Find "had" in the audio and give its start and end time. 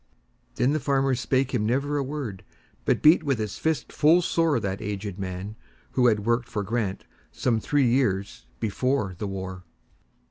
6.07-6.25